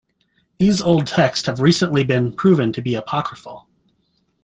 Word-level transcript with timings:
These 0.57 0.81
old 0.81 1.05
texts 1.05 1.45
have 1.45 1.59
recently 1.59 2.03
been 2.03 2.33
proven 2.33 2.73
to 2.73 2.81
be 2.81 2.95
apocryphal. 2.95 3.67